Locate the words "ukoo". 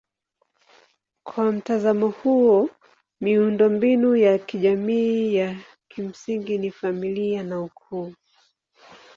7.61-8.11